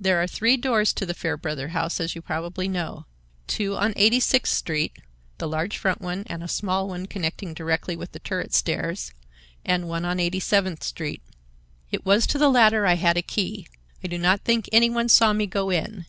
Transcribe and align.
There 0.00 0.20
are 0.20 0.26
three 0.26 0.56
doors 0.56 0.92
to 0.94 1.06
the 1.06 1.14
Fairbrother 1.14 1.68
house, 1.68 2.00
as 2.00 2.16
you 2.16 2.22
probably 2.22 2.66
know. 2.66 3.06
Two 3.46 3.76
on 3.76 3.92
Eighty 3.94 4.18
sixth 4.18 4.52
Street 4.56 4.98
(the 5.38 5.46
large 5.46 5.78
front 5.78 6.00
one 6.00 6.24
and 6.26 6.42
a 6.42 6.48
small 6.48 6.88
one 6.88 7.06
connecting 7.06 7.54
directly 7.54 7.94
with 7.94 8.10
the 8.10 8.18
turret 8.18 8.52
stairs), 8.52 9.12
and 9.64 9.88
one 9.88 10.04
on 10.04 10.18
Eighty 10.18 10.40
seventh 10.40 10.82
Street. 10.82 11.22
It 11.92 12.04
was 12.04 12.26
to 12.26 12.36
the 12.36 12.50
latter 12.50 12.84
I 12.84 12.94
had 12.94 13.16
a 13.16 13.22
key. 13.22 13.68
I 14.02 14.08
do 14.08 14.18
not 14.18 14.40
think 14.40 14.68
any 14.72 14.90
one 14.90 15.08
saw 15.08 15.32
me 15.32 15.46
go 15.46 15.70
in. 15.70 16.04